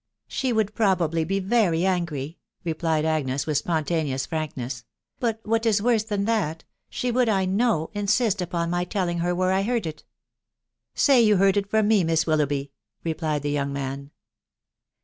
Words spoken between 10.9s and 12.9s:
Say that you heard it from me, Miss Willoughby,'*